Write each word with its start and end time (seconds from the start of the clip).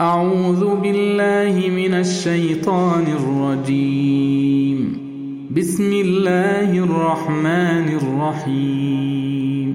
أعوذ 0.00 0.76
بالله 0.76 1.70
من 1.70 1.94
الشيطان 1.94 3.04
الرجيم. 3.20 4.98
بسم 5.56 5.92
الله 5.92 6.78
الرحمن 6.78 7.98
الرحيم. 8.02 9.74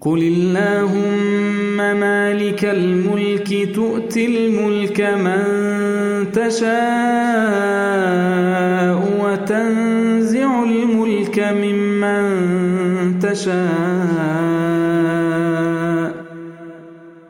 قل 0.00 0.18
اللهم 0.18 1.76
مالك 1.76 2.64
الملك 2.64 3.68
تؤتي 3.74 4.26
الملك 4.26 5.00
من 5.00 5.42
تشاء 6.32 6.72
وتنزع 9.20 10.62
الملك 10.62 11.38
ممن 11.38 12.24
تشاء. 13.20 14.71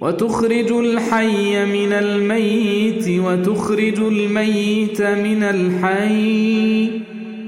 وتخرج 0.00 0.72
الحي 0.72 1.64
من 1.64 1.92
الميت 1.92 3.08
وتخرج 3.08 3.98
الميت 3.98 5.02
من 5.02 5.42
الحي 5.42 6.90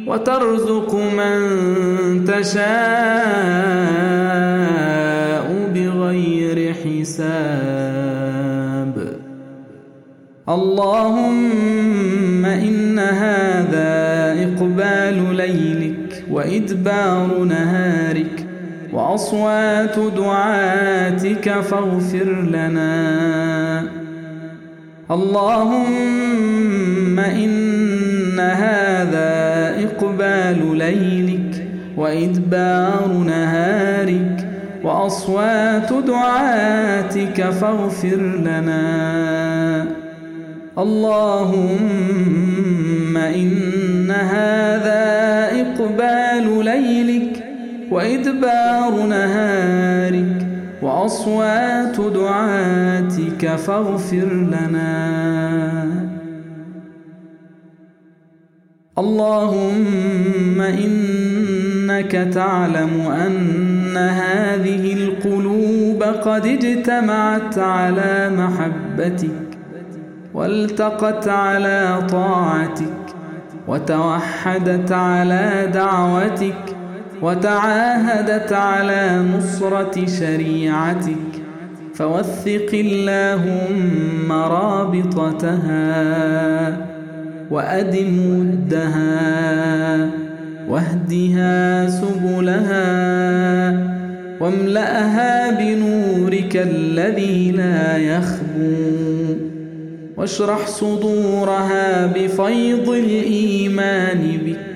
وترزق 0.06 0.94
من 0.94 2.24
تشاء 2.24 2.60
بغير 5.74 6.74
حساب. 6.74 7.90
اللهم 10.48 12.44
إن 12.44 12.98
هذا 12.98 13.92
إقبال 14.42 15.34
ليلك 15.36 16.24
وإدبار 16.30 17.44
نهارك 17.44 18.49
وأصوات 18.92 19.98
دعاتك 20.16 21.60
فاغفر 21.60 22.42
لنا. 22.50 23.82
اللهم 25.10 25.90
إن 27.18 28.40
هذا 28.40 29.74
إقبال 29.84 30.76
ليلك 30.76 31.66
وإدبار 31.96 33.08
نهارك 33.26 34.48
وأصوات 34.84 35.92
دعاتك 35.92 37.50
فاغفر 37.50 38.20
لنا. 38.44 39.86
اللهم 40.78 41.96
إن 43.16 44.10
هذا 44.10 45.50
إقبال 45.60 46.64
ليلك 46.64 47.49
وإدبار 47.90 49.06
نهارك 49.06 50.46
وأصوات 50.82 52.00
دعاتك 52.00 53.56
فاغفر 53.56 54.32
لنا. 54.34 56.10
اللهم 58.98 60.60
إنك 60.60 62.12
تعلم 62.12 63.00
أن 63.00 63.96
هذه 63.96 64.92
القلوب 64.92 66.02
قد 66.02 66.46
اجتمعت 66.46 67.58
على 67.58 68.30
محبتك 68.36 69.58
والتقت 70.34 71.28
على 71.28 72.06
طاعتك 72.10 73.14
وتوحدت 73.68 74.92
على 74.92 75.70
دعوتك 75.74 76.79
وتعاهدت 77.22 78.52
على 78.52 79.22
نصرة 79.36 80.06
شريعتك. 80.06 81.32
فوثق 81.94 82.70
اللهم 82.74 84.32
رابطتها 84.32 85.86
وأدم 87.50 88.40
ودها 88.40 90.10
واهدها 90.68 91.86
سبلها 91.90 92.90
واملأها 94.40 95.50
بنورك 95.50 96.56
الذي 96.56 97.50
لا 97.50 97.96
يخبو. 97.96 99.34
واشرح 100.16 100.66
صدورها 100.66 102.06
بفيض 102.06 102.88
الإيمان 102.88 104.38
بك. 104.46 104.69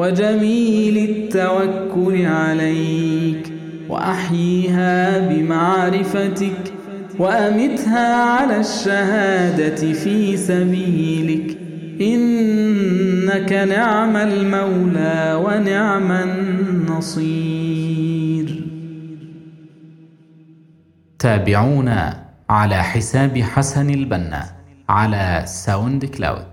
وجميل 0.00 0.96
التوكل 1.10 2.26
عليك 2.26 3.52
وأحييها 3.88 5.28
بمعرفتك 5.28 6.72
وأمتها 7.18 8.14
على 8.14 8.60
الشهادة 8.60 9.92
في 9.92 10.36
سبيلك. 10.36 11.58
إنك 12.00 13.52
نعم 13.52 14.16
المولى 14.16 15.42
ونعم 15.44 16.12
النصير. 16.12 17.50
تابعونا 21.18 22.24
على 22.50 22.82
حساب 22.82 23.38
حسن 23.38 23.90
البنا 23.90 24.44
على 24.88 25.42
ساوند 25.46 26.04
كلاود 26.04 26.49